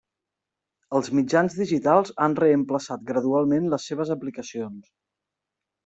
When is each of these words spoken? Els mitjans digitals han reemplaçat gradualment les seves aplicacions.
Els 0.99 1.09
mitjans 1.17 1.57
digitals 1.59 2.15
han 2.27 2.39
reemplaçat 2.41 3.07
gradualment 3.13 3.71
les 3.77 3.89
seves 3.93 4.17
aplicacions. 4.19 4.93